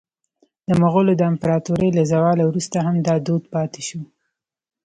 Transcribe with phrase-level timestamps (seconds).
[0.67, 4.01] د مغولو د امپراطورۍ له زواله وروسته هم دا دود پاتې شو.